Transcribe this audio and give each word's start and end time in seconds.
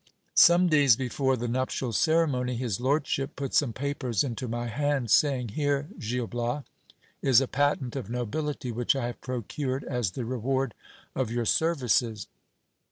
Some 0.33 0.67
days 0.67 0.95
before 0.95 1.37
the 1.37 1.47
nuptial 1.47 1.93
ceremony, 1.93 2.55
his 2.55 2.79
lordship 2.81 3.35
put 3.35 3.53
some 3.53 3.71
papers 3.71 4.23
into 4.23 4.47
my 4.47 4.65
hand, 4.65 5.11
saying: 5.11 5.49
Here, 5.49 5.89
Gil 5.99 6.25
Bias, 6.25 6.63
is 7.21 7.39
a 7.39 7.47
patent 7.47 7.95
of 7.95 8.09
nobility 8.09 8.71
which 8.71 8.95
I 8.95 9.05
have 9.05 9.21
procured 9.21 9.83
as 9.83 10.09
the 10.13 10.25
reward 10.25 10.73
of 11.15 11.29
your 11.29 11.45
services. 11.45 12.25